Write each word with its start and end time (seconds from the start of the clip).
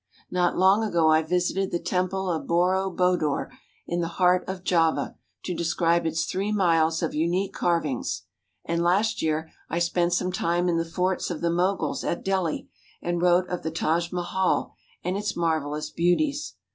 Not 0.31 0.57
long 0.57 0.83
ago 0.83 1.09
I 1.11 1.21
visited 1.21 1.69
the 1.69 1.77
Temple 1.77 2.27
of 2.31 2.47
Boro 2.47 2.89
Boedor 2.89 3.51
in 3.85 4.01
the 4.01 4.07
heart 4.17 4.43
of 4.47 4.63
Java 4.63 5.15
to 5.43 5.53
describe 5.53 6.07
its 6.07 6.25
three 6.25 6.51
miles 6.51 7.03
of 7.03 7.13
unique 7.13 7.53
carvings, 7.53 8.23
and 8.65 8.81
last 8.81 9.21
year 9.21 9.51
I 9.69 9.77
spent 9.77 10.13
some 10.13 10.31
time 10.31 10.67
in 10.67 10.77
the 10.77 10.85
forts 10.85 11.29
of 11.29 11.41
the 11.41 11.51
Moguls 11.51 12.03
at 12.03 12.25
Delhi 12.25 12.67
and 12.99 13.21
wrote 13.21 13.47
of 13.47 13.61
the 13.61 13.69
Taj 13.69 14.11
Mahal 14.11 14.73
and 15.03 15.15
its 15.15 15.37
marvellous 15.37 15.91
beauties. 15.91 16.55